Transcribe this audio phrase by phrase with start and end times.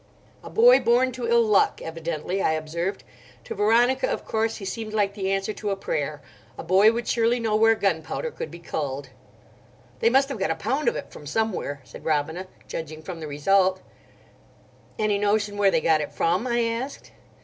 [0.43, 3.03] "A boy born to ill luck, evidently," I observed.
[3.43, 6.23] "To Veronica of course he seemed like the answer to a prayer.
[6.57, 9.09] A boy would surely know where gunpowder could be culled."
[9.99, 13.27] "They must have got a pound of it from somewhere," said Robina, "judging from the
[13.27, 13.83] result."
[14.97, 17.11] "Any notion where they got it from?" I asked.